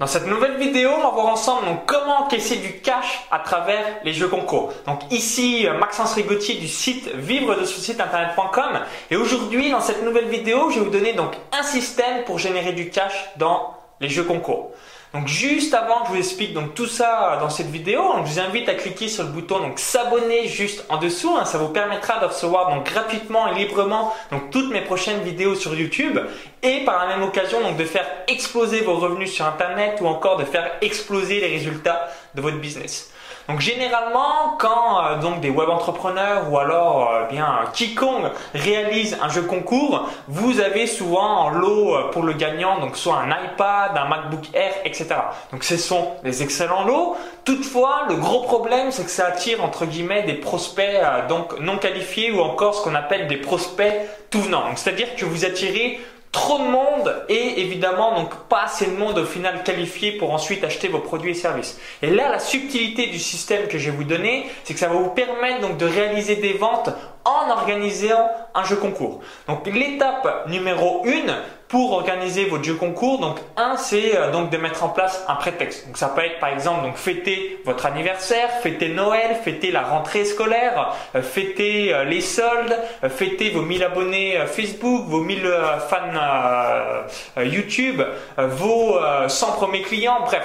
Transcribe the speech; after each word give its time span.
Dans 0.00 0.06
cette 0.06 0.26
nouvelle 0.26 0.56
vidéo, 0.56 0.88
on 0.96 1.02
va 1.02 1.10
voir 1.10 1.26
ensemble 1.26 1.66
comment 1.84 2.22
encaisser 2.22 2.56
du 2.56 2.80
cash 2.80 3.26
à 3.30 3.38
travers 3.38 3.84
les 4.02 4.14
jeux 4.14 4.28
concours. 4.28 4.72
Donc 4.86 5.00
ici 5.10 5.66
Maxence 5.78 6.14
Rigotier 6.14 6.54
du 6.54 6.68
site 6.68 7.14
vivre 7.14 7.54
de 7.54 7.66
son 7.66 7.78
site 7.78 8.00
internet.com 8.00 8.80
et 9.10 9.16
aujourd'hui 9.16 9.70
dans 9.70 9.82
cette 9.82 10.02
nouvelle 10.02 10.28
vidéo, 10.28 10.70
je 10.70 10.78
vais 10.78 10.86
vous 10.86 10.90
donner 10.90 11.12
donc 11.12 11.34
un 11.52 11.62
système 11.62 12.24
pour 12.24 12.38
générer 12.38 12.72
du 12.72 12.88
cash 12.88 13.12
dans 13.36 13.74
les 14.00 14.08
jeux 14.08 14.24
concours. 14.24 14.70
Donc 15.12 15.26
juste 15.26 15.74
avant 15.74 16.02
que 16.02 16.06
je 16.06 16.12
vous 16.12 16.18
explique 16.18 16.54
donc 16.54 16.74
tout 16.74 16.86
ça 16.86 17.36
dans 17.40 17.50
cette 17.50 17.70
vidéo, 17.70 18.00
je 18.24 18.30
vous 18.30 18.40
invite 18.40 18.68
à 18.68 18.74
cliquer 18.74 19.08
sur 19.08 19.24
le 19.24 19.30
bouton 19.30 19.58
donc 19.58 19.80
s'abonner 19.80 20.46
juste 20.46 20.84
en 20.88 20.98
dessous. 20.98 21.36
Hein. 21.36 21.44
ça 21.44 21.58
vous 21.58 21.68
permettra 21.68 22.20
de 22.20 22.26
recevoir 22.26 22.74
donc 22.74 22.86
gratuitement 22.86 23.48
et 23.48 23.54
librement 23.54 24.14
donc 24.30 24.50
toutes 24.50 24.70
mes 24.70 24.80
prochaines 24.80 25.20
vidéos 25.20 25.56
sur 25.56 25.74
YouTube 25.74 26.18
et 26.62 26.84
par 26.84 27.06
la 27.06 27.16
même 27.16 27.22
occasion 27.22 27.60
donc 27.60 27.76
de 27.76 27.84
faire 27.84 28.06
exploser 28.28 28.80
vos 28.80 28.96
revenus 28.96 29.32
sur 29.32 29.46
Internet 29.46 29.98
ou 30.00 30.06
encore 30.06 30.36
de 30.36 30.44
faire 30.44 30.72
exploser 30.80 31.40
les 31.40 31.48
résultats 31.48 32.08
de 32.34 32.40
votre 32.40 32.58
business. 32.58 33.10
Donc 33.50 33.60
généralement, 33.60 34.56
quand 34.60 35.04
euh, 35.04 35.16
donc 35.18 35.40
des 35.40 35.50
web 35.50 35.68
entrepreneurs 35.70 36.52
ou 36.52 36.58
alors 36.58 37.10
euh, 37.10 37.24
bien 37.24 37.64
quiconque 37.72 38.26
réalise 38.54 39.18
un 39.20 39.28
jeu 39.28 39.42
concours, 39.42 40.08
vous 40.28 40.60
avez 40.60 40.86
souvent 40.86 41.46
en 41.46 41.50
lot 41.50 41.96
euh, 41.96 42.10
pour 42.12 42.22
le 42.22 42.32
gagnant 42.34 42.78
donc 42.78 42.96
soit 42.96 43.16
un 43.16 43.30
iPad, 43.30 43.96
un 43.96 44.04
MacBook 44.04 44.44
Air, 44.54 44.74
etc. 44.84 45.08
Donc 45.50 45.64
ce 45.64 45.76
sont 45.76 46.12
des 46.22 46.44
excellents 46.44 46.84
lots. 46.84 47.16
Toutefois, 47.44 48.02
le 48.08 48.14
gros 48.14 48.42
problème, 48.42 48.92
c'est 48.92 49.04
que 49.04 49.10
ça 49.10 49.26
attire 49.26 49.64
entre 49.64 49.84
guillemets 49.84 50.22
des 50.22 50.34
prospects 50.34 51.00
donc 51.28 51.58
non 51.58 51.78
qualifiés 51.78 52.30
ou 52.30 52.40
encore 52.40 52.76
ce 52.76 52.84
qu'on 52.84 52.94
appelle 52.94 53.26
des 53.26 53.38
prospects 53.38 53.92
tout 54.30 54.42
venant. 54.42 54.62
c'est-à-dire 54.76 55.16
que 55.16 55.24
vous 55.24 55.44
attirez 55.44 55.98
trop 56.32 56.58
de 56.58 56.64
monde 56.64 57.24
et 57.28 57.60
évidemment 57.60 58.14
donc 58.14 58.34
pas 58.48 58.62
assez 58.64 58.86
de 58.86 58.96
monde 58.96 59.18
au 59.18 59.24
final 59.24 59.62
qualifié 59.64 60.12
pour 60.12 60.30
ensuite 60.32 60.62
acheter 60.62 60.88
vos 60.88 61.00
produits 61.00 61.32
et 61.32 61.34
services. 61.34 61.78
Et 62.02 62.10
là 62.10 62.28
la 62.30 62.38
subtilité 62.38 63.06
du 63.06 63.18
système 63.18 63.66
que 63.66 63.78
je 63.78 63.90
vais 63.90 63.96
vous 63.96 64.04
donner, 64.04 64.46
c'est 64.64 64.74
que 64.74 64.80
ça 64.80 64.88
va 64.88 64.94
vous 64.94 65.10
permettre 65.10 65.60
donc 65.60 65.76
de 65.76 65.86
réaliser 65.86 66.36
des 66.36 66.52
ventes 66.52 66.90
en 67.24 67.50
organisant 67.50 68.28
un 68.54 68.64
jeu 68.64 68.76
concours. 68.76 69.20
Donc 69.48 69.66
l'étape 69.66 70.48
numéro 70.48 71.04
1 71.06 71.59
pour 71.70 71.92
organiser 71.92 72.46
votre 72.46 72.64
jeu 72.64 72.74
concours, 72.74 73.20
donc 73.20 73.36
un 73.56 73.76
c'est 73.76 74.16
euh, 74.16 74.32
donc 74.32 74.50
de 74.50 74.56
mettre 74.56 74.82
en 74.82 74.88
place 74.88 75.24
un 75.28 75.36
prétexte. 75.36 75.86
Donc 75.86 75.96
ça 75.96 76.08
peut 76.08 76.22
être 76.22 76.40
par 76.40 76.48
exemple 76.48 76.82
donc 76.82 76.96
fêter 76.96 77.60
votre 77.64 77.86
anniversaire, 77.86 78.50
fêter 78.60 78.88
Noël, 78.88 79.36
fêter 79.44 79.70
la 79.70 79.82
rentrée 79.82 80.24
scolaire, 80.24 80.92
euh, 81.14 81.22
fêter 81.22 81.94
euh, 81.94 82.02
les 82.02 82.20
soldes, 82.20 82.76
fêter 83.08 83.50
vos 83.50 83.62
1000 83.62 83.84
abonnés 83.84 84.38
Facebook, 84.46 85.04
vos 85.06 85.20
1000 85.20 85.48
fans 85.88 87.42
YouTube, 87.42 88.02
vos 88.36 88.98
100 89.28 89.52
premiers 89.52 89.82
clients, 89.82 90.20
bref 90.24 90.42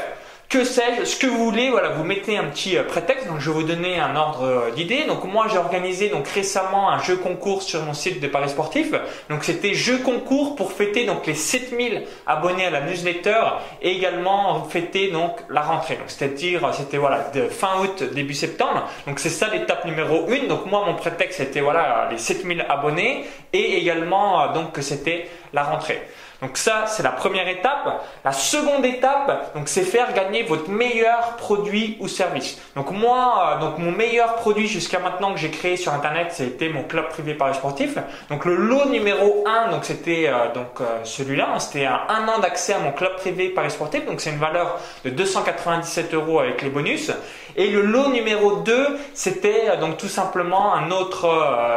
que 0.50 0.64
sais-je, 0.64 1.06
ce 1.06 1.18
que 1.18 1.28
vous 1.28 1.44
voulez, 1.46 1.70
voilà, 1.70 1.90
vous 1.90 2.04
mettez 2.04 2.38
un 2.38 2.46
petit 2.46 2.78
euh, 2.78 2.84
prétexte. 2.84 3.28
Donc, 3.28 3.40
je 3.40 3.50
vais 3.50 3.56
vous 3.56 3.64
donner 3.64 4.00
un 4.00 4.16
ordre 4.16 4.44
euh, 4.44 4.72
d'idée. 4.72 5.04
Donc, 5.06 5.24
moi, 5.24 5.48
j'ai 5.52 5.58
organisé 5.58 6.10
donc 6.10 6.28
récemment 6.28 6.90
un 6.90 7.02
jeu 7.02 7.18
concours 7.18 7.64
sur 7.64 7.82
mon 7.84 7.94
site 7.94 8.22
de 8.22 8.28
Paris 8.28 8.50
Sportif. 8.50 8.94
Donc, 9.30 9.44
c'était 9.44 9.74
jeu 9.74 9.98
concours 9.98 10.56
pour 10.56 10.72
fêter 10.72 11.06
donc 11.06 11.26
les 11.26 11.34
7000 11.34 12.04
abonnés 12.28 12.66
à 12.66 12.70
la 12.70 12.82
newsletter 12.82 13.42
et 13.82 13.92
également 13.92 14.64
fêter 14.66 15.12
donc 15.12 15.38
la 15.50 15.62
rentrée. 15.62 15.96
Donc, 15.96 16.08
c'est-à-dire, 16.08 16.74
c'était 16.74 16.98
voilà, 16.98 17.32
fin 17.50 17.82
août, 17.82 18.04
début 18.14 18.34
septembre. 18.34 18.88
Donc, 19.08 19.20
c'est 19.20 19.30
ça 19.30 19.50
l'étape 19.52 19.86
numéro 19.86 20.26
1. 20.30 20.48
Donc, 20.48 20.66
moi, 20.68 20.84
mon 20.86 20.96
prétexte, 20.96 21.40
c'était 21.40 21.62
voilà, 21.62 22.08
les 22.12 22.18
7000 22.18 22.66
abonnés 22.70 23.26
et 23.56 23.78
également 23.78 24.42
euh, 24.42 24.54
donc 24.54 24.74
que 24.74 24.82
c'était 24.82 25.30
la 25.56 25.64
rentrée. 25.64 26.02
Donc 26.42 26.58
ça, 26.58 26.84
c'est 26.88 27.02
la 27.02 27.12
première 27.12 27.48
étape. 27.48 28.04
La 28.24 28.32
seconde 28.34 28.86
étape, 28.86 29.56
donc 29.56 29.68
c'est 29.70 29.84
faire 29.84 30.14
gagner 30.14 30.44
votre 30.44 30.70
meilleur 30.70 31.38
produit 31.38 31.98
ou 32.02 32.08
service. 32.08 32.62
Donc 32.76 32.92
moi, 32.92 33.56
euh, 33.56 33.60
donc 33.62 33.78
mon 33.78 33.92
meilleur 33.92 34.36
produit 34.36 34.68
jusqu'à 34.68 35.00
maintenant 35.00 35.34
que 35.34 35.40
j'ai 35.40 35.50
créé 35.50 35.78
sur 35.78 35.94
internet, 35.94 36.28
c'était 36.32 36.70
mon 36.70 36.84
club 36.84 37.08
privé 37.10 37.34
Paris 37.34 37.56
Sportif. 37.56 37.98
Donc 38.30 38.46
le 38.46 38.56
lot 38.56 38.90
numéro 38.90 39.46
1, 39.48 39.72
donc 39.72 39.86
c'était 39.86 40.26
euh, 40.28 40.52
donc 40.54 40.82
euh, 40.82 41.00
celui-là, 41.04 41.52
hein. 41.56 41.60
c'était 41.60 41.86
un, 41.86 42.02
un 42.10 42.28
an 42.28 42.40
d'accès 42.40 42.74
à 42.74 42.80
mon 42.80 42.92
club 42.92 43.16
privé 43.16 43.50
Paris 43.50 43.72
Sportif. 43.72 44.06
Donc 44.06 44.20
c'est 44.20 44.32
une 44.32 44.40
valeur 44.40 44.80
de 45.06 45.10
297 45.12 46.14
euros 46.14 46.42
avec 46.42 46.62
les 46.62 46.70
bonus. 46.70 47.12
Et 47.58 47.70
le 47.70 47.82
lot 47.82 48.10
numéro 48.10 48.58
2, 48.58 48.98
c'était 49.14 49.78
donc 49.78 49.98
tout 49.98 50.08
simplement 50.08 50.74
un 50.74 50.92
autre 50.92 51.30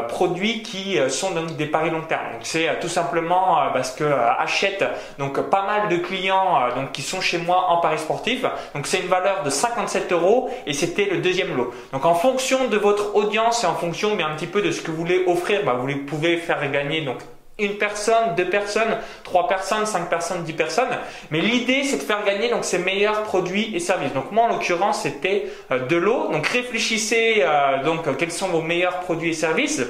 produit 0.08 0.62
qui 0.62 0.98
sont 1.08 1.30
donc 1.32 1.56
des 1.56 1.66
paris 1.66 1.90
long 1.90 2.02
terme. 2.02 2.32
Donc 2.32 2.40
c'est 2.42 2.68
tout 2.80 2.88
simplement 2.88 3.58
parce 3.72 3.92
que 3.92 4.04
achète 4.38 4.84
donc 5.18 5.40
pas 5.50 5.66
mal 5.66 5.88
de 5.88 5.96
clients 5.96 6.60
euh, 6.62 6.74
donc 6.74 6.92
qui 6.92 7.02
sont 7.02 7.20
chez 7.20 7.38
moi 7.38 7.66
en 7.68 7.78
paris 7.78 7.98
sportif. 7.98 8.44
Donc 8.74 8.86
c'est 8.86 9.00
une 9.00 9.08
valeur 9.08 9.42
de 9.42 9.50
57 9.50 10.12
euros 10.12 10.50
et 10.66 10.72
c'était 10.72 11.06
le 11.06 11.18
deuxième 11.18 11.56
lot. 11.56 11.72
Donc 11.92 12.04
en 12.04 12.14
fonction 12.14 12.68
de 12.68 12.76
votre 12.76 13.14
audience 13.14 13.64
et 13.64 13.66
en 13.66 13.74
fonction 13.74 14.14
mais 14.14 14.22
un 14.22 14.34
petit 14.34 14.46
peu 14.46 14.62
de 14.62 14.70
ce 14.70 14.80
que 14.80 14.90
vous 14.90 14.98
voulez 14.98 15.24
offrir, 15.26 15.64
bah, 15.64 15.76
vous 15.78 15.88
pouvez 16.06 16.36
faire 16.36 16.70
gagner 16.70 17.02
donc 17.02 17.18
une 17.58 17.76
personne, 17.76 18.34
deux 18.36 18.48
personnes, 18.48 18.98
trois 19.24 19.48
personnes, 19.48 19.84
cinq 19.84 20.08
personnes, 20.08 20.44
dix 20.44 20.52
personnes. 20.52 20.96
Mais 21.30 21.40
l'idée, 21.40 21.82
c'est 21.82 21.98
de 21.98 22.02
faire 22.02 22.24
gagner 22.24 22.50
donc 22.50 22.64
ces 22.64 22.78
meilleurs 22.78 23.24
produits 23.24 23.74
et 23.74 23.80
services. 23.80 24.12
Donc 24.12 24.30
moi, 24.30 24.44
en 24.44 24.48
l'occurrence, 24.48 25.02
c'était 25.02 25.46
euh, 25.72 25.86
de 25.86 25.96
l'eau. 25.96 26.28
Donc 26.30 26.46
réfléchissez 26.46 27.38
euh, 27.40 27.82
donc 27.82 28.16
quels 28.16 28.30
sont 28.30 28.48
vos 28.48 28.62
meilleurs 28.62 29.00
produits 29.00 29.30
et 29.30 29.34
services. 29.34 29.82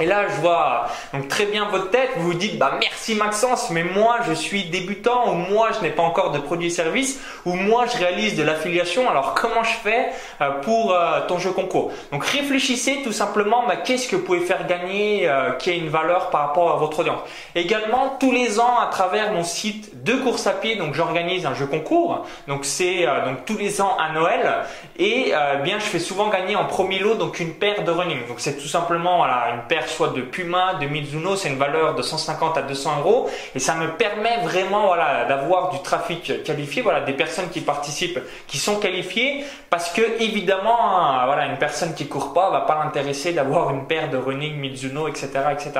Et 0.00 0.06
là, 0.06 0.28
je 0.28 0.40
vois 0.40 0.86
donc 1.12 1.26
très 1.26 1.46
bien 1.46 1.64
votre 1.64 1.90
tête. 1.90 2.10
Vous 2.16 2.28
vous 2.28 2.34
dites, 2.34 2.56
bah 2.56 2.78
merci 2.78 3.16
Maxence, 3.16 3.70
mais 3.70 3.82
moi 3.82 4.18
je 4.28 4.32
suis 4.32 4.66
débutant 4.66 5.32
ou 5.32 5.34
moi 5.34 5.70
je 5.76 5.80
n'ai 5.80 5.90
pas 5.90 6.04
encore 6.04 6.30
de 6.30 6.38
produits 6.38 6.68
et 6.68 6.70
services 6.70 7.20
ou 7.44 7.54
moi 7.54 7.86
je 7.86 7.98
réalise 7.98 8.36
de 8.36 8.44
l'affiliation. 8.44 9.10
Alors 9.10 9.34
comment 9.34 9.64
je 9.64 9.74
fais 9.82 10.10
euh, 10.40 10.50
pour 10.62 10.92
euh, 10.92 11.26
ton 11.26 11.38
jeu 11.38 11.50
concours? 11.50 11.90
Donc 12.12 12.24
réfléchissez 12.24 13.02
tout 13.02 13.12
simplement, 13.12 13.64
bah, 13.66 13.74
qu'est-ce 13.74 14.06
que 14.06 14.14
vous 14.14 14.22
pouvez 14.22 14.40
faire 14.40 14.68
gagner 14.68 15.28
euh, 15.28 15.50
qui 15.52 15.70
a 15.70 15.74
une 15.74 15.88
valeur 15.88 16.30
par 16.30 16.42
rapport 16.42 16.70
à 16.70 16.76
votre 16.76 17.00
audience? 17.00 17.20
Également, 17.56 18.16
tous 18.20 18.30
les 18.30 18.60
ans 18.60 18.78
à 18.78 18.86
travers 18.86 19.32
mon 19.32 19.42
site 19.42 20.04
de 20.04 20.12
course 20.12 20.46
à 20.46 20.52
pied, 20.52 20.76
donc 20.76 20.94
j'organise 20.94 21.44
un 21.44 21.54
jeu 21.54 21.66
concours. 21.66 22.24
Donc 22.46 22.64
c'est 22.64 23.04
donc 23.24 23.44
tous 23.46 23.56
les 23.56 23.80
ans 23.80 23.96
à 23.98 24.12
Noël 24.12 24.58
et 24.98 25.32
bien 25.64 25.78
je 25.80 25.84
fais 25.84 25.98
souvent 25.98 26.28
gagner 26.28 26.54
en 26.54 26.66
premier 26.66 27.00
lot 27.00 27.14
donc 27.14 27.40
une 27.40 27.54
paire 27.54 27.82
de 27.82 27.90
running. 27.90 28.26
Donc 28.28 28.38
c'est 28.38 28.56
tout 28.56 28.68
simplement 28.68 29.18
voilà 29.18 29.54
une 29.54 29.62
paire 29.62 29.87
soit 29.88 30.08
de 30.08 30.22
Puma, 30.22 30.74
de 30.74 30.86
Mizuno, 30.86 31.36
c'est 31.36 31.48
une 31.48 31.58
valeur 31.58 31.94
de 31.94 32.02
150 32.02 32.58
à 32.58 32.62
200 32.62 33.00
euros 33.00 33.30
et 33.54 33.58
ça 33.58 33.74
me 33.74 33.88
permet 33.96 34.38
vraiment 34.42 34.86
voilà 34.86 35.24
d'avoir 35.24 35.70
du 35.70 35.80
trafic 35.80 36.42
qualifié, 36.42 36.82
voilà 36.82 37.00
des 37.00 37.12
personnes 37.12 37.48
qui 37.50 37.60
participent, 37.60 38.20
qui 38.46 38.58
sont 38.58 38.76
qualifiées 38.76 39.44
parce 39.70 39.90
que 39.90 40.02
évidemment 40.20 41.24
voilà 41.26 41.46
une 41.46 41.58
personne 41.58 41.94
qui 41.94 42.06
court 42.08 42.32
pas 42.32 42.50
va 42.50 42.60
pas 42.62 42.78
l'intéresser 42.82 43.32
d'avoir 43.32 43.70
une 43.70 43.86
paire 43.86 44.10
de 44.10 44.16
running 44.16 44.56
Mizuno, 44.56 45.08
etc., 45.08 45.28
etc. 45.52 45.72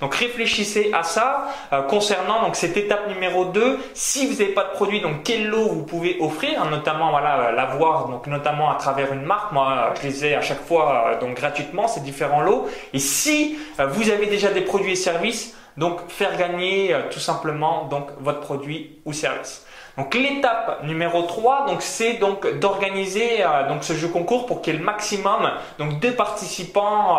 Donc 0.00 0.14
réfléchissez 0.14 0.90
à 0.92 1.02
ça 1.02 1.48
euh, 1.72 1.82
concernant 1.82 2.42
donc 2.42 2.56
cette 2.56 2.76
étape 2.76 3.08
numéro 3.08 3.46
2. 3.46 3.78
Si 3.94 4.26
vous 4.26 4.32
n'avez 4.32 4.52
pas 4.52 4.64
de 4.64 4.70
produit, 4.70 5.00
donc 5.00 5.22
quel 5.24 5.48
lot 5.48 5.68
vous 5.68 5.84
pouvez 5.84 6.18
offrir, 6.20 6.64
notamment 6.66 7.10
voilà 7.10 7.52
l'avoir 7.52 8.08
donc 8.08 8.26
notamment 8.26 8.70
à 8.70 8.76
travers 8.76 9.12
une 9.12 9.22
marque. 9.22 9.52
Moi, 9.52 9.94
je 10.00 10.06
les 10.06 10.26
ai 10.26 10.34
à 10.34 10.40
chaque 10.40 10.64
fois 10.64 11.06
euh, 11.08 11.20
donc 11.20 11.36
gratuitement 11.36 11.88
ces 11.88 12.00
différents 12.00 12.40
lots. 12.40 12.68
Et 12.92 12.98
si 12.98 13.53
euh, 13.80 13.86
vous 13.86 14.10
avez 14.10 14.26
déjà 14.26 14.50
des 14.50 14.62
produits 14.62 14.92
et 14.92 14.96
services, 14.96 15.56
donc 15.76 16.00
faire 16.08 16.36
gagner 16.36 16.94
euh, 16.94 17.02
tout 17.10 17.20
simplement 17.20 17.88
votre 18.20 18.40
produit 18.40 19.00
ou 19.04 19.12
service. 19.12 19.66
Donc 19.96 20.14
l'étape 20.14 20.82
numéro 20.82 21.22
3, 21.22 21.66
donc 21.68 21.80
c'est 21.80 22.14
donc 22.14 22.58
d'organiser 22.58 23.44
euh, 23.44 23.80
ce 23.80 23.92
jeu 23.92 24.08
concours 24.08 24.46
pour 24.46 24.60
qu'il 24.60 24.72
y 24.72 24.76
ait 24.76 24.80
le 24.80 24.84
maximum 24.84 25.52
donc 25.78 26.00
de 26.00 26.10
participants 26.10 27.18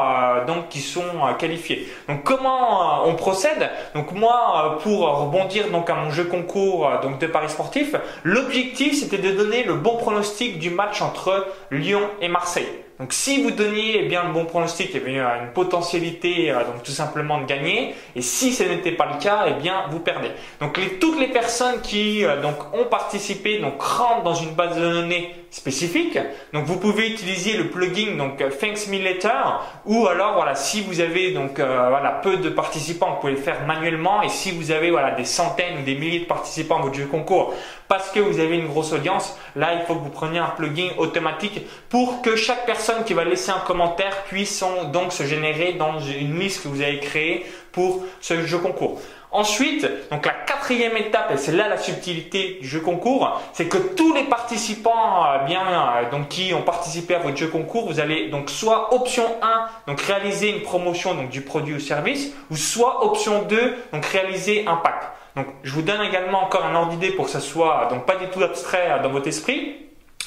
qui 0.69 0.81
sont 0.81 1.03
qualifiés. 1.39 1.87
Donc 2.09 2.23
comment 2.23 3.07
on 3.07 3.15
procède? 3.15 3.69
Moi 4.13 4.77
pour 4.83 5.07
rebondir 5.07 5.69
donc 5.71 5.89
à 5.89 5.95
mon 5.95 6.09
jeu 6.09 6.25
concours 6.25 6.89
de 7.19 7.27
paris 7.27 7.49
sportif, 7.49 7.95
l'objectif 8.23 8.99
c'était 8.99 9.19
de 9.19 9.31
donner 9.31 9.63
le 9.63 9.75
bon 9.75 9.95
pronostic 9.95 10.59
du 10.59 10.69
match 10.69 11.01
entre 11.01 11.47
Lyon 11.71 12.01
et 12.19 12.27
Marseille. 12.27 12.84
Donc 12.99 13.11
si 13.11 13.43
vous 13.43 13.51
donniez 13.51 14.03
eh 14.03 14.07
bien 14.07 14.23
le 14.23 14.31
bon 14.31 14.45
pronostic, 14.45 14.91
eh 14.93 14.99
bien, 14.99 15.41
une 15.41 15.51
potentialité 15.51 16.51
euh, 16.51 16.63
donc 16.63 16.83
tout 16.83 16.91
simplement 16.91 17.41
de 17.41 17.45
gagner. 17.45 17.93
Et 18.15 18.21
si 18.21 18.53
ce 18.53 18.63
n'était 18.63 18.93
pas 18.93 19.05
le 19.11 19.19
cas, 19.19 19.45
eh 19.47 19.61
bien 19.61 19.83
vous 19.89 19.99
perdez. 19.99 20.31
Donc 20.61 20.77
les, 20.77 20.97
toutes 20.97 21.19
les 21.19 21.27
personnes 21.27 21.81
qui 21.81 22.23
euh, 22.23 22.41
donc 22.41 22.73
ont 22.73 22.85
participé 22.85 23.59
donc 23.59 23.81
rentrent 23.81 24.23
dans 24.23 24.33
une 24.33 24.51
base 24.51 24.77
de 24.77 24.81
données 24.81 25.35
spécifique. 25.55 26.19
Donc 26.51 26.65
vous 26.65 26.75
pouvez 26.75 27.07
utiliser 27.09 27.53
le 27.53 27.69
plugin 27.69 28.17
donc 28.17 28.41
euh, 28.41 28.49
Thanks 28.49 28.89
Me 28.89 29.01
Later 29.01 29.61
ou 29.85 30.05
alors 30.05 30.33
voilà 30.33 30.53
si 30.53 30.81
vous 30.81 30.99
avez 30.99 31.31
donc 31.31 31.59
voilà 31.59 32.19
peu 32.21 32.35
de 32.35 32.49
participants, 32.49 33.11
vous 33.11 33.21
pouvez 33.21 33.33
le 33.33 33.39
faire 33.39 33.65
manuellement 33.65 34.21
et 34.21 34.27
si 34.27 34.51
vous 34.51 34.71
avez 34.71 34.91
voilà 34.91 35.11
des 35.11 35.23
centaines 35.23 35.79
ou 35.79 35.83
des 35.83 35.95
milliers 35.95 36.19
de 36.19 36.25
participants 36.25 36.79
à 36.79 36.81
votre 36.81 36.95
jeu 36.95 37.05
concours 37.05 37.53
parce 37.87 38.09
que 38.11 38.19
vous 38.19 38.39
avez 38.39 38.57
une 38.57 38.67
grosse 38.67 38.91
audience, 38.91 39.37
là 39.55 39.75
il 39.75 39.85
faut 39.85 39.95
que 39.95 40.03
vous 40.03 40.09
preniez 40.09 40.39
un 40.39 40.49
plugin 40.49 40.89
automatique 40.97 41.65
pour 41.87 42.21
que 42.21 42.35
chaque 42.35 42.65
personne 42.65 43.05
qui 43.05 43.13
va 43.13 43.23
laisser 43.23 43.51
un 43.51 43.59
commentaire 43.59 44.23
puisse 44.25 44.61
donc 44.91 45.13
se 45.13 45.23
générer 45.23 45.73
dans 45.73 45.99
une 46.01 46.37
liste 46.37 46.63
que 46.63 46.67
vous 46.67 46.81
avez 46.81 46.99
créée 46.99 47.45
pour 47.71 48.03
ce 48.19 48.45
jeu 48.45 48.57
concours. 48.57 48.99
Ensuite, 49.31 49.87
donc 50.11 50.25
la 50.25 50.31
quatrième 50.31 50.95
étape, 50.97 51.31
et 51.31 51.37
c'est 51.37 51.51
là 51.51 51.67
la 51.67 51.77
subtilité 51.77 52.59
du 52.61 52.67
jeu 52.67 52.79
concours, 52.79 53.41
c'est 53.53 53.67
que 53.67 53.77
tous 53.77 54.13
les 54.13 54.23
participants 54.23 55.25
euh, 55.25 55.45
bien 55.45 55.61
euh, 55.61 56.09
donc 56.09 56.29
qui 56.29 56.53
ont 56.53 56.61
participé 56.61 57.15
à 57.15 57.19
votre 57.19 57.35
jeu 57.35 57.47
concours, 57.47 57.87
vous 57.87 57.99
allez 57.99 58.29
donc 58.29 58.49
soit 58.49 58.93
option 58.93 59.25
1, 59.41 59.67
donc 59.87 60.01
réaliser 60.01 60.49
une 60.49 60.61
promotion 60.61 61.15
donc 61.15 61.29
du 61.29 61.41
produit 61.41 61.75
ou 61.75 61.79
service, 61.79 62.33
ou 62.49 62.55
soit 62.55 63.05
option 63.05 63.43
2, 63.43 63.75
donc 63.91 64.05
réaliser 64.05 64.65
un 64.67 64.75
pack. 64.77 65.01
Donc 65.35 65.47
je 65.63 65.71
vous 65.71 65.81
donne 65.81 66.01
également 66.01 66.43
encore 66.43 66.65
un 66.65 66.75
ordre 66.75 66.91
d'idée 66.91 67.11
pour 67.11 67.25
que 67.25 67.31
ça 67.31 67.41
soit 67.41 67.87
donc 67.89 68.05
pas 68.05 68.15
du 68.15 68.27
tout 68.27 68.41
abstrait 68.41 68.99
dans 69.03 69.09
votre 69.09 69.27
esprit. 69.27 69.75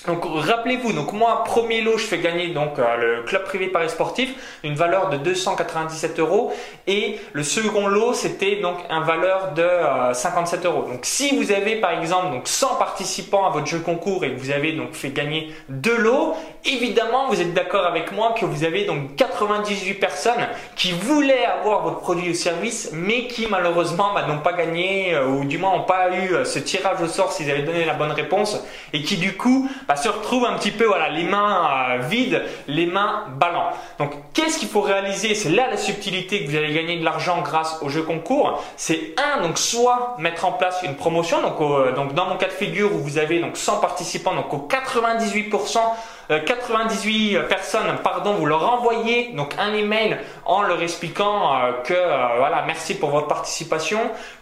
Donc 0.07 0.23
rappelez-vous, 0.25 0.93
donc 0.93 1.13
moi 1.13 1.43
premier 1.45 1.81
lot 1.81 1.99
je 1.99 2.05
fais 2.05 2.19
gagner 2.19 2.49
donc 2.49 2.79
euh, 2.79 2.97
le 3.19 3.23
club 3.25 3.43
privé 3.43 3.67
Paris 3.67 3.91
sportif 3.91 4.33
une 4.63 4.75
valeur 4.75 5.11
de 5.11 5.17
297 5.17 6.21
euros 6.21 6.53
et 6.87 7.19
le 7.33 7.43
second 7.43 7.89
lot 7.89 8.15
c'était 8.15 8.57
donc 8.57 8.77
une 8.89 9.03
valeur 9.03 9.53
de 9.55 9.69
57 10.13 10.65
euh, 10.65 10.69
euros. 10.69 10.83
Donc 10.83 11.01
si 11.03 11.37
vous 11.37 11.51
avez 11.51 11.77
par 11.77 11.99
exemple 11.99 12.31
donc 12.31 12.47
100 12.47 12.77
participants 12.77 13.45
à 13.45 13.51
votre 13.51 13.67
jeu 13.67 13.81
concours 13.81 14.25
et 14.25 14.33
que 14.33 14.39
vous 14.39 14.53
avez 14.53 14.73
donc 14.73 14.93
fait 14.93 15.11
gagner 15.11 15.53
deux 15.69 15.97
lots, 15.97 16.37
évidemment 16.65 17.27
vous 17.29 17.41
êtes 17.41 17.53
d'accord 17.53 17.85
avec 17.85 18.13
moi 18.13 18.35
que 18.39 18.45
vous 18.45 18.63
avez 18.63 18.85
donc 18.85 19.17
98 19.17 19.95
personnes 19.95 20.47
qui 20.77 20.93
voulaient 20.93 21.45
avoir 21.45 21.83
votre 21.83 21.99
produit 21.99 22.31
ou 22.31 22.35
service 22.35 22.91
mais 22.93 23.27
qui 23.27 23.49
malheureusement 23.49 24.15
bah, 24.15 24.27
n'ont 24.29 24.39
pas 24.39 24.53
gagné 24.53 25.15
euh, 25.17 25.27
ou 25.27 25.45
du 25.45 25.59
moins 25.59 25.77
n'ont 25.77 25.83
pas 25.83 26.11
eu 26.17 26.45
ce 26.45 26.61
tirage 26.61 27.03
au 27.03 27.09
sort 27.09 27.33
s'ils 27.33 27.51
avaient 27.51 27.63
donné 27.63 27.85
la 27.85 27.95
bonne 27.95 28.13
réponse 28.13 28.63
et 28.93 29.03
qui 29.03 29.17
du 29.17 29.37
coup 29.37 29.69
bah, 29.89 29.97
se 29.97 30.09
retrouve 30.09 30.45
un 30.45 30.53
petit 30.59 30.71
peu 30.71 30.85
voilà, 30.85 31.09
les 31.09 31.25
mains 31.25 31.97
euh, 31.97 31.99
vides, 32.03 32.43
les 32.67 32.85
mains 32.85 33.25
ballants. 33.39 33.71
Donc 33.99 34.13
qu'est-ce 34.35 34.59
qu'il 34.59 34.69
faut 34.69 34.83
réaliser? 34.83 35.35
C'est 35.35 35.49
là 35.49 35.69
la 35.71 35.79
subtilité 35.79 36.45
que 36.45 36.51
vous 36.51 36.57
allez 36.57 36.75
gagner 36.75 36.99
de 36.99 37.05
l'argent 37.05 37.41
grâce 37.41 37.79
au 37.81 37.89
jeu 37.89 38.03
concours. 38.03 38.63
C'est 38.77 39.15
un, 39.17 39.41
donc 39.41 39.57
soit 39.57 40.17
mettre 40.19 40.45
en 40.45 40.53
place 40.53 40.83
une 40.83 40.95
promotion, 40.95 41.41
donc, 41.41 41.59
euh, 41.63 41.93
donc 41.93 42.13
dans 42.13 42.27
mon 42.27 42.37
cas 42.37 42.49
de 42.49 42.53
figure 42.53 42.95
où 42.95 42.99
vous 42.99 43.17
avez 43.17 43.41
donc 43.41 43.57
100 43.57 43.79
participants, 43.79 44.35
donc 44.35 44.53
au 44.53 44.69
98%, 44.69 45.79
98 46.45 47.37
euh, 47.37 47.43
personnes, 47.45 47.97
pardon, 48.05 48.35
vous 48.35 48.45
leur 48.45 48.71
envoyez 48.71 49.33
donc 49.33 49.55
un 49.59 49.73
email 49.73 50.19
en 50.45 50.61
leur 50.61 50.83
expliquant 50.83 51.55
que 51.85 51.95
voilà, 51.95 52.63
merci 52.67 52.95
pour 52.95 53.11
votre 53.11 53.27
participation, 53.27 53.99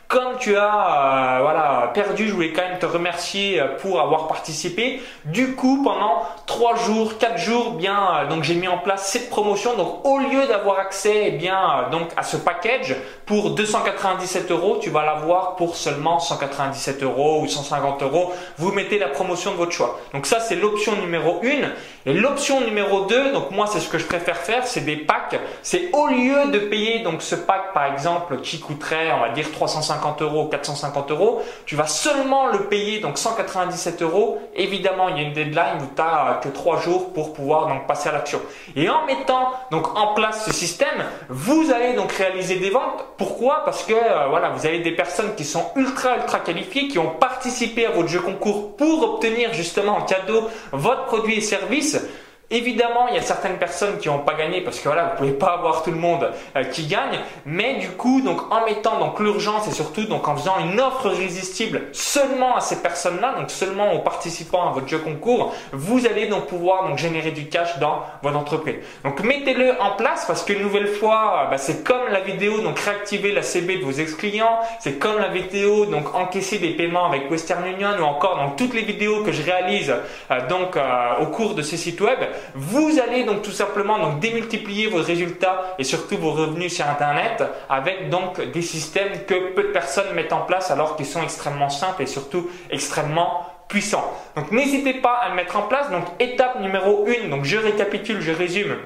comme 0.08 0.38
tu 0.38 0.56
as 0.56 1.38
euh, 1.38 1.42
voilà, 1.42 1.90
perdu, 1.92 2.28
je 2.28 2.32
voulais 2.32 2.52
quand 2.52 2.62
même 2.62 2.78
te 2.78 2.86
remercier 2.86 3.60
euh, 3.60 3.76
pour 3.78 4.00
avoir 4.00 4.28
participé. 4.28 5.02
Du 5.24 5.56
coup, 5.56 5.82
pendant 5.82 6.22
3 6.46 6.76
jours, 6.76 7.18
4 7.18 7.38
jours, 7.38 7.72
bien, 7.72 7.98
euh, 7.98 8.28
donc 8.28 8.44
j'ai 8.44 8.54
mis 8.54 8.68
en 8.68 8.78
place 8.78 9.08
cette 9.08 9.30
promotion. 9.30 9.76
Donc 9.76 10.06
au 10.06 10.18
lieu 10.18 10.46
d'avoir 10.46 10.78
accès 10.78 11.24
eh 11.26 11.30
bien, 11.32 11.88
donc, 11.90 12.10
à 12.16 12.22
ce 12.22 12.36
package 12.36 12.94
pour 13.24 13.50
297 13.50 14.52
euros, 14.52 14.78
tu 14.80 14.90
vas 14.90 15.04
l'avoir 15.04 15.56
pour 15.56 15.74
seulement 15.74 16.20
197 16.20 17.02
euros 17.02 17.40
ou 17.42 17.48
150 17.48 18.02
euros. 18.04 18.32
Vous 18.58 18.70
mettez 18.70 18.98
la 18.98 19.08
promotion 19.08 19.50
de 19.52 19.56
votre 19.56 19.72
choix. 19.72 19.98
Donc 20.12 20.26
ça, 20.26 20.38
c'est 20.38 20.54
l'option 20.54 20.94
numéro 20.96 21.40
1. 21.42 21.72
Et 22.06 22.12
l'option 22.12 22.60
numéro 22.60 23.06
2, 23.06 23.32
donc 23.32 23.50
moi, 23.50 23.66
c'est 23.66 23.80
ce 23.80 23.88
que 23.88 23.98
je 23.98 24.06
préfère 24.06 24.36
faire, 24.36 24.66
c'est 24.66 24.80
des 24.80 24.96
packs. 24.96 25.38
C'est 25.62 25.90
au 25.92 26.06
lieu 26.06 26.50
de 26.52 26.58
payer 26.58 27.00
donc 27.00 27.20
ce 27.22 27.34
pack, 27.34 27.72
par 27.74 27.92
exemple, 27.92 28.40
qui 28.40 28.60
coûterait, 28.60 29.12
on 29.12 29.20
va 29.20 29.30
dire 29.30 29.50
350 29.52 30.06
450 30.06 30.22
euros, 30.22 30.46
450 30.46 31.10
euros, 31.10 31.42
tu 31.64 31.76
vas 31.76 31.86
seulement 31.86 32.46
le 32.48 32.64
payer 32.64 33.00
donc 33.00 33.18
197 33.18 34.02
euros. 34.02 34.38
Évidemment, 34.54 35.08
il 35.08 35.16
y 35.16 35.20
a 35.20 35.22
une 35.22 35.32
deadline 35.32 35.78
où 35.80 35.86
tu 35.94 36.02
n'as 36.02 36.34
que 36.34 36.48
3 36.48 36.80
jours 36.80 37.12
pour 37.12 37.32
pouvoir 37.32 37.68
donc 37.68 37.86
passer 37.86 38.08
à 38.08 38.12
l'action. 38.12 38.40
Et 38.74 38.88
en 38.88 39.04
mettant 39.06 39.52
donc 39.70 39.96
en 39.96 40.14
place 40.14 40.44
ce 40.46 40.52
système, 40.52 41.04
vous 41.28 41.70
allez 41.72 41.94
donc 41.94 42.12
réaliser 42.12 42.56
des 42.56 42.70
ventes. 42.70 43.04
Pourquoi? 43.16 43.64
Parce 43.64 43.84
que 43.84 43.94
euh, 43.94 44.26
voilà, 44.28 44.50
vous 44.50 44.66
avez 44.66 44.80
des 44.80 44.92
personnes 44.92 45.34
qui 45.34 45.44
sont 45.44 45.64
ultra 45.76 46.16
ultra 46.18 46.40
qualifiées, 46.40 46.88
qui 46.88 46.98
ont 46.98 47.10
participé 47.10 47.86
à 47.86 47.90
votre 47.90 48.08
jeu 48.08 48.20
concours 48.20 48.76
pour 48.76 49.02
obtenir 49.02 49.52
justement 49.52 49.96
en 49.96 50.02
cadeau 50.02 50.48
votre 50.72 51.04
produit 51.06 51.36
et 51.36 51.40
service. 51.40 51.95
находиться 51.96 52.25
Évidemment, 52.48 53.08
il 53.08 53.16
y 53.16 53.18
a 53.18 53.22
certaines 53.22 53.58
personnes 53.58 53.98
qui 53.98 54.06
n'ont 54.06 54.20
pas 54.20 54.34
gagné 54.34 54.60
parce 54.60 54.78
que 54.78 54.84
voilà, 54.84 55.06
vous 55.06 55.16
pouvez 55.16 55.32
pas 55.32 55.54
avoir 55.54 55.82
tout 55.82 55.90
le 55.90 55.96
monde 55.96 56.30
euh, 56.54 56.62
qui 56.62 56.86
gagne, 56.86 57.18
mais 57.44 57.74
du 57.78 57.88
coup, 57.88 58.20
donc 58.20 58.52
en 58.52 58.64
mettant 58.64 59.00
donc 59.00 59.18
l'urgence 59.18 59.66
et 59.66 59.72
surtout 59.72 60.04
donc 60.04 60.28
en 60.28 60.36
faisant 60.36 60.54
une 60.60 60.80
offre 60.80 61.12
irrésistible 61.12 61.88
seulement 61.90 62.54
à 62.54 62.60
ces 62.60 62.82
personnes-là, 62.82 63.34
donc 63.36 63.50
seulement 63.50 63.94
aux 63.94 63.98
participants 63.98 64.68
à 64.68 64.70
votre 64.70 64.86
jeu 64.86 64.98
concours, 64.98 65.54
vous 65.72 66.06
allez 66.06 66.28
donc 66.28 66.46
pouvoir 66.46 66.88
donc 66.88 66.98
générer 66.98 67.32
du 67.32 67.48
cash 67.48 67.80
dans 67.80 68.04
votre 68.22 68.36
entreprise. 68.36 68.76
Donc 69.02 69.24
mettez-le 69.24 69.72
en 69.80 69.96
place 69.96 70.24
parce 70.24 70.44
qu'une 70.44 70.62
nouvelle 70.62 70.86
fois, 70.86 71.48
bah, 71.50 71.58
c'est 71.58 71.82
comme 71.82 72.06
la 72.12 72.20
vidéo 72.20 72.60
donc 72.60 72.78
réactiver 72.78 73.32
la 73.32 73.42
CB 73.42 73.78
de 73.78 73.84
vos 73.84 73.90
ex-clients, 73.90 74.60
c'est 74.78 75.00
comme 75.00 75.18
la 75.18 75.30
vidéo 75.30 75.86
donc 75.86 76.14
encaisser 76.14 76.58
des 76.58 76.70
paiements 76.70 77.06
avec 77.06 77.28
Western 77.28 77.66
Union 77.66 77.90
ou 77.98 78.04
encore 78.04 78.36
dans 78.36 78.50
toutes 78.50 78.74
les 78.74 78.82
vidéos 78.82 79.24
que 79.24 79.32
je 79.32 79.42
réalise 79.42 79.92
euh, 80.30 80.46
donc 80.48 80.76
euh, 80.76 81.22
au 81.22 81.26
cours 81.26 81.56
de 81.56 81.62
ces 81.62 81.76
sites 81.76 82.00
web 82.00 82.20
vous 82.54 82.98
allez 82.98 83.24
donc 83.24 83.42
tout 83.42 83.50
simplement 83.50 83.98
donc 83.98 84.20
démultiplier 84.20 84.88
vos 84.88 85.02
résultats 85.02 85.74
et 85.78 85.84
surtout 85.84 86.16
vos 86.16 86.32
revenus 86.32 86.74
sur 86.74 86.88
Internet 86.88 87.42
avec 87.68 88.10
donc 88.10 88.40
des 88.52 88.62
systèmes 88.62 89.24
que 89.26 89.52
peu 89.54 89.64
de 89.64 89.68
personnes 89.68 90.14
mettent 90.14 90.32
en 90.32 90.42
place 90.42 90.70
alors 90.70 90.96
qu'ils 90.96 91.06
sont 91.06 91.22
extrêmement 91.22 91.70
simples 91.70 92.02
et 92.02 92.06
surtout 92.06 92.48
extrêmement 92.70 93.46
puissants. 93.68 94.12
Donc 94.36 94.52
n'hésitez 94.52 94.94
pas 94.94 95.14
à 95.14 95.28
le 95.30 95.34
mettre 95.34 95.56
en 95.56 95.62
place. 95.62 95.90
Donc 95.90 96.04
étape 96.20 96.60
numéro 96.60 97.06
1, 97.06 97.28
donc 97.28 97.44
je 97.44 97.56
récapitule, 97.56 98.20
je 98.20 98.32
résume. 98.32 98.76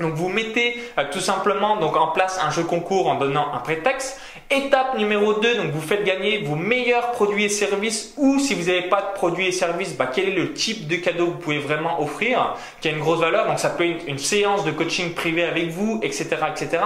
Donc 0.00 0.14
vous 0.14 0.28
mettez 0.28 0.82
euh, 0.98 1.04
tout 1.12 1.20
simplement 1.20 1.76
donc 1.76 1.96
en 1.96 2.08
place 2.08 2.40
un 2.42 2.50
jeu 2.50 2.62
concours 2.62 3.08
en 3.08 3.16
donnant 3.16 3.52
un 3.52 3.58
prétexte. 3.58 4.18
Étape 4.50 4.98
numéro 4.98 5.34
2, 5.34 5.56
donc 5.56 5.70
vous 5.70 5.80
faites 5.80 6.04
gagner 6.04 6.38
vos 6.38 6.56
meilleurs 6.56 7.12
produits 7.12 7.44
et 7.44 7.48
services 7.48 8.14
ou 8.16 8.38
si 8.38 8.54
vous 8.54 8.66
n'avez 8.66 8.82
pas 8.82 9.02
de 9.02 9.14
produits 9.14 9.46
et 9.46 9.52
services, 9.52 9.96
bah, 9.96 10.10
quel 10.12 10.28
est 10.28 10.34
le 10.34 10.52
type 10.52 10.88
de 10.88 10.96
cadeau 10.96 11.26
que 11.26 11.30
vous 11.32 11.38
pouvez 11.38 11.58
vraiment 11.58 12.02
offrir 12.02 12.54
qui 12.80 12.88
a 12.88 12.92
une 12.92 13.00
grosse 13.00 13.20
valeur. 13.20 13.46
Donc 13.46 13.58
ça 13.58 13.70
peut 13.70 13.88
être 13.88 14.06
une, 14.06 14.18
séance 14.18 14.64
de 14.64 14.70
coaching 14.70 15.12
privé 15.14 15.44
avec 15.44 15.68
vous, 15.68 16.00
etc. 16.02 16.36
etc. 16.48 16.82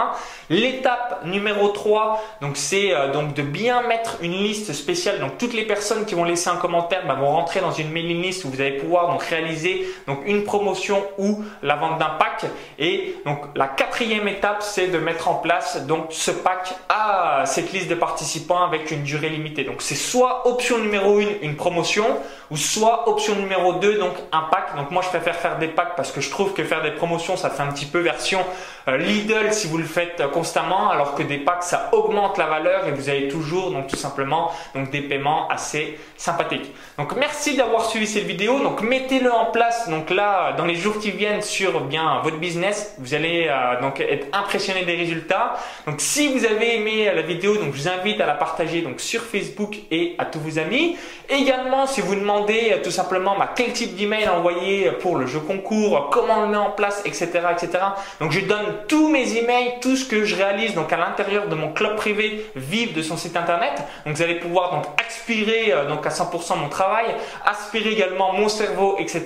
L'étape 0.50 1.24
numéro 1.24 1.68
3, 1.68 2.22
donc 2.40 2.56
c'est 2.56 2.92
euh, 2.92 3.12
donc 3.12 3.34
de 3.34 3.42
bien 3.42 3.82
mettre 3.82 4.18
une 4.22 4.32
liste 4.32 4.72
spéciale. 4.72 5.20
Donc 5.20 5.38
toutes 5.38 5.54
les 5.54 5.64
personnes 5.64 6.06
qui 6.06 6.14
vont 6.14 6.24
laisser 6.24 6.48
un 6.48 6.56
commentaire 6.56 7.06
bah, 7.06 7.14
vont 7.14 7.30
rentrer 7.30 7.60
dans 7.60 7.72
une 7.72 7.90
mailing 7.90 8.22
list 8.22 8.44
où 8.44 8.50
vous 8.50 8.60
allez 8.60 8.78
pouvoir 8.78 9.08
donc 9.12 9.22
réaliser 9.22 9.86
donc 10.06 10.20
une 10.26 10.44
promotion 10.44 11.04
ou 11.18 11.44
la 11.62 11.76
vente 11.76 11.98
d'un 11.98 12.10
pack. 12.18 12.46
Et 12.78 12.95
donc 13.24 13.40
la 13.54 13.66
quatrième 13.66 14.28
étape, 14.28 14.62
c'est 14.62 14.88
de 14.88 14.98
mettre 14.98 15.28
en 15.28 15.34
place 15.34 15.84
donc 15.86 16.06
ce 16.10 16.30
pack 16.30 16.74
à 16.88 17.42
cette 17.46 17.72
liste 17.72 17.88
de 17.88 17.94
participants 17.94 18.62
avec 18.64 18.90
une 18.90 19.02
durée 19.02 19.28
limitée. 19.28 19.64
Donc 19.64 19.82
c'est 19.82 19.94
soit 19.94 20.46
option 20.48 20.78
numéro 20.78 21.18
1, 21.18 21.22
une 21.42 21.56
promotion, 21.56 22.06
ou 22.50 22.56
soit 22.56 23.08
option 23.08 23.34
numéro 23.36 23.74
2, 23.74 23.98
donc 23.98 24.14
un 24.32 24.42
pack. 24.42 24.76
Donc 24.76 24.90
moi 24.90 25.02
je 25.02 25.08
préfère 25.08 25.36
faire 25.36 25.58
des 25.58 25.68
packs 25.68 25.96
parce 25.96 26.12
que 26.12 26.20
je 26.20 26.30
trouve 26.30 26.52
que 26.52 26.64
faire 26.64 26.82
des 26.82 26.92
promotions, 26.92 27.36
ça 27.36 27.50
fait 27.50 27.62
un 27.62 27.72
petit 27.72 27.86
peu 27.86 27.98
version 27.98 28.40
euh, 28.88 28.96
Lidl 28.96 29.52
si 29.52 29.66
vous 29.66 29.78
le 29.78 29.84
faites 29.84 30.20
euh, 30.20 30.28
constamment, 30.28 30.90
alors 30.90 31.14
que 31.14 31.22
des 31.22 31.38
packs, 31.38 31.64
ça 31.64 31.90
augmente 31.92 32.38
la 32.38 32.46
valeur 32.46 32.86
et 32.86 32.92
vous 32.92 33.08
avez 33.08 33.28
toujours 33.28 33.70
donc 33.70 33.88
tout 33.88 33.96
simplement 33.96 34.52
donc 34.74 34.90
des 34.90 35.00
paiements 35.00 35.48
assez 35.48 35.98
sympathiques. 36.16 36.72
Donc 36.98 37.16
merci 37.16 37.56
d'avoir 37.56 37.86
suivi 37.86 38.06
cette 38.06 38.24
vidéo. 38.24 38.60
Donc 38.60 38.82
mettez-le 38.82 39.32
en 39.32 39.46
place. 39.46 39.88
Donc 39.88 40.10
là, 40.10 40.52
dans 40.52 40.64
les 40.64 40.76
jours 40.76 40.98
qui 40.98 41.10
viennent 41.10 41.42
sur 41.42 41.80
bien 41.80 42.20
votre 42.22 42.38
business, 42.38 42.85
vous 42.98 43.14
allez 43.14 43.46
euh, 43.48 43.80
donc 43.80 44.00
être 44.00 44.26
impressionné 44.32 44.84
des 44.84 44.96
résultats. 44.96 45.54
Donc 45.86 46.00
si 46.00 46.32
vous 46.32 46.44
avez 46.44 46.76
aimé 46.76 47.10
la 47.14 47.22
vidéo, 47.22 47.56
donc 47.56 47.74
je 47.74 47.82
vous 47.82 47.88
invite 47.88 48.20
à 48.20 48.26
la 48.26 48.34
partager 48.34 48.82
donc 48.82 49.00
sur 49.00 49.22
Facebook 49.22 49.76
et 49.90 50.14
à 50.18 50.24
tous 50.24 50.40
vos 50.40 50.58
amis. 50.58 50.96
Également, 51.28 51.86
si 51.86 52.00
vous 52.00 52.14
demandez 52.14 52.72
euh, 52.72 52.82
tout 52.82 52.90
simplement 52.90 53.36
bah, 53.38 53.50
quel 53.54 53.72
type 53.72 53.96
d'email 53.96 54.28
envoyer 54.28 54.92
pour 54.92 55.16
le 55.16 55.26
jeu 55.26 55.40
concours, 55.40 56.10
comment 56.10 56.42
le 56.42 56.48
met 56.48 56.56
en 56.56 56.70
place, 56.70 57.02
etc., 57.04 57.26
etc. 57.52 57.84
Donc 58.20 58.32
je 58.32 58.40
donne 58.40 58.66
tous 58.88 59.08
mes 59.08 59.36
emails, 59.36 59.74
tout 59.80 59.96
ce 59.96 60.04
que 60.04 60.24
je 60.24 60.36
réalise 60.36 60.74
donc 60.74 60.92
à 60.92 60.96
l'intérieur 60.96 61.48
de 61.48 61.54
mon 61.54 61.72
club 61.72 61.96
privé 61.96 62.46
Vive 62.54 62.94
de 62.94 63.02
son 63.02 63.16
site 63.16 63.36
internet. 63.36 63.82
Donc 64.04 64.16
vous 64.16 64.22
allez 64.22 64.36
pouvoir 64.36 64.70
donc 64.70 64.84
aspirer 65.04 65.72
euh, 65.72 65.88
donc 65.88 66.06
à 66.06 66.10
100% 66.10 66.58
mon 66.58 66.68
travail, 66.68 67.06
aspirer 67.44 67.90
également 67.90 68.32
mon 68.32 68.48
cerveau, 68.48 68.96
etc. 68.98 69.24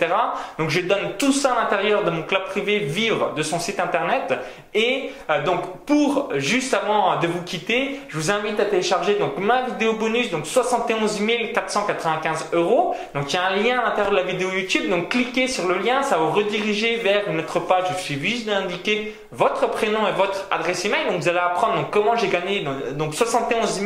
Donc 0.59 0.71
je 0.71 0.81
donne 0.81 1.17
tout 1.19 1.33
ça 1.33 1.52
à 1.52 1.62
l'intérieur 1.62 2.05
de 2.05 2.11
mon 2.11 2.23
club 2.23 2.45
privé 2.47 2.79
Vivre 2.79 3.35
de 3.35 3.43
son 3.43 3.50
site 3.59 3.80
internet. 3.80 4.35
Et 4.75 5.11
euh, 5.28 5.42
donc 5.42 5.85
pour 5.87 6.30
juste 6.37 6.75
avant 6.75 7.19
de 7.19 7.26
vous 7.26 7.42
quitter, 7.42 8.00
je 8.09 8.16
vous 8.16 8.30
invite 8.30 8.59
à 8.61 8.64
télécharger 8.64 9.14
donc 9.14 9.38
ma 9.38 9.62
vidéo 9.62 9.95
bonus, 9.95 10.30
donc 10.30 10.47
71 10.47 11.21
495 11.52 12.50
euros. 12.52 12.95
Donc 13.14 13.33
il 13.33 13.37
y 13.37 13.38
a 13.38 13.47
un 13.47 13.57
lien 13.57 13.80
à 13.80 13.85
l'intérieur 13.88 14.12
de 14.12 14.16
la 14.16 14.23
vidéo 14.23 14.50
YouTube. 14.50 14.88
Donc 14.88 15.11
cliquez 15.11 15.49
sur 15.49 15.66
le 15.69 15.78
lien, 15.78 16.02
ça 16.02 16.16
va 16.16 16.25
vous 16.25 16.33
rediriger 16.33 16.97
vers 16.97 17.28
une 17.28 17.40
autre 17.40 17.61
page. 17.61 17.85
Je 17.97 18.02
suis 18.02 18.21
juste 18.21 18.47
d'indiquer 18.47 19.14
votre 19.33 19.69
prénom 19.71 20.07
et 20.07 20.12
votre 20.12 20.47
adresse 20.50 20.85
email. 20.85 21.07
Donc 21.09 21.21
vous 21.21 21.28
allez 21.28 21.38
apprendre 21.38 21.76
donc, 21.76 21.90
comment 21.90 22.16
j'ai 22.16 22.28
gagné 22.28 22.64
donc, 22.92 23.14
71 23.14 23.80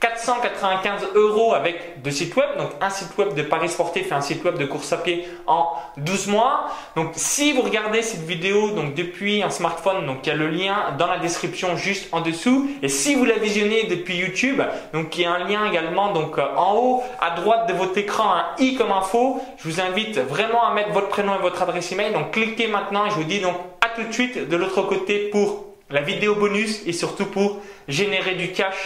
495 0.00 1.08
euros 1.14 1.54
avec 1.54 2.02
deux 2.02 2.10
sites 2.10 2.36
web, 2.36 2.48
donc 2.56 2.70
un 2.80 2.90
site 2.90 3.16
web 3.18 3.34
de 3.34 3.42
paris 3.42 3.68
sportif 3.68 4.10
et 4.10 4.14
un 4.14 4.20
site 4.20 4.44
web 4.44 4.56
de 4.56 4.64
course 4.64 4.92
à 4.92 4.98
pied 4.98 5.26
en 5.46 5.72
12 5.96 6.28
mois. 6.28 6.68
Donc 6.94 7.12
si 7.14 7.52
vous 7.52 7.62
regardez 7.62 8.02
cette 8.02 8.24
vidéo 8.24 8.70
donc 8.70 8.94
depuis 8.94 9.42
un 9.42 9.50
smartphone, 9.50 10.06
donc 10.06 10.18
il 10.24 10.28
y 10.28 10.32
a 10.32 10.36
le 10.36 10.48
lien 10.48 10.94
dans 10.98 11.08
la 11.08 11.18
description 11.18 11.76
juste 11.76 12.08
en 12.12 12.20
dessous. 12.20 12.70
Et 12.82 12.88
si 12.88 13.16
vous 13.16 13.24
la 13.24 13.38
visionnez 13.38 13.84
depuis 13.84 14.16
YouTube, 14.16 14.62
donc 14.92 15.16
il 15.18 15.22
y 15.22 15.24
a 15.24 15.32
un 15.32 15.44
lien 15.48 15.66
également 15.66 16.12
donc 16.12 16.38
en 16.38 16.76
haut 16.76 17.02
à 17.20 17.30
droite 17.30 17.68
de 17.68 17.74
votre 17.74 17.98
écran, 17.98 18.32
un 18.32 18.46
i 18.58 18.76
comme 18.76 18.92
info. 18.92 19.40
Je 19.58 19.68
vous 19.68 19.80
invite 19.80 20.18
vraiment 20.18 20.64
à 20.64 20.74
mettre 20.74 20.90
votre 20.92 21.08
prénom 21.08 21.34
et 21.34 21.42
votre 21.42 21.60
adresse 21.62 21.90
email. 21.90 22.12
Donc 22.12 22.30
cliquez 22.32 22.68
maintenant 22.68 23.06
et 23.06 23.10
je 23.10 23.14
vous 23.16 23.24
dis 23.24 23.40
donc 23.40 23.56
à 23.84 23.88
tout 23.88 24.06
de 24.06 24.12
suite 24.12 24.48
de 24.48 24.56
l'autre 24.56 24.82
côté 24.82 25.28
pour 25.30 25.64
la 25.90 26.02
vidéo 26.02 26.34
bonus 26.34 26.86
et 26.86 26.92
surtout 26.92 27.26
pour 27.26 27.60
générer 27.88 28.34
du 28.34 28.52
cash 28.52 28.76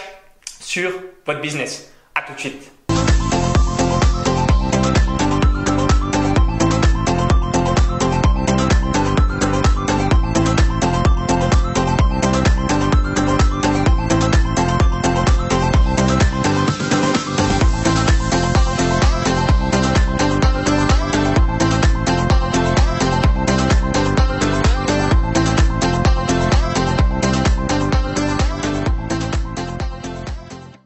sur 0.63 0.91
votre 1.25 1.41
business. 1.41 1.91
À 2.15 2.21
tout 2.21 2.33
de 2.33 2.39
suite. 2.39 2.71